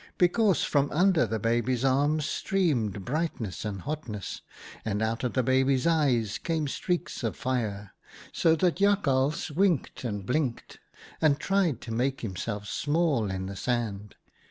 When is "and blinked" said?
10.03-10.79